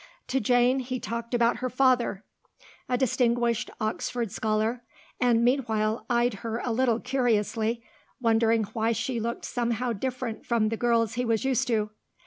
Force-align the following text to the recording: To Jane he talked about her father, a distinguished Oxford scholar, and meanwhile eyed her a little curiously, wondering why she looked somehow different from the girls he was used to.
To 0.29 0.39
Jane 0.39 0.79
he 0.79 0.99
talked 0.99 1.35
about 1.35 1.57
her 1.57 1.69
father, 1.69 2.25
a 2.89 2.97
distinguished 2.97 3.69
Oxford 3.79 4.31
scholar, 4.31 4.81
and 5.19 5.45
meanwhile 5.45 6.07
eyed 6.09 6.33
her 6.41 6.57
a 6.65 6.71
little 6.71 6.99
curiously, 6.99 7.83
wondering 8.19 8.63
why 8.63 8.93
she 8.93 9.19
looked 9.19 9.45
somehow 9.45 9.93
different 9.93 10.43
from 10.43 10.69
the 10.69 10.75
girls 10.75 11.13
he 11.13 11.23
was 11.25 11.45
used 11.45 11.67
to. 11.67 11.91